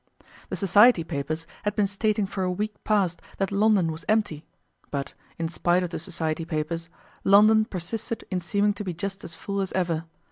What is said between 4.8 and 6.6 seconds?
but, in spite of the Society